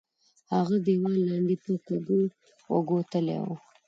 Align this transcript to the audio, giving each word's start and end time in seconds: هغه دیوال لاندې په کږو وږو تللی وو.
هغه 0.55 0.75
دیوال 0.85 1.17
لاندې 1.29 1.55
په 1.63 1.71
کږو 1.87 2.19
وږو 2.71 2.97
تللی 3.11 3.37
وو. 3.43 3.55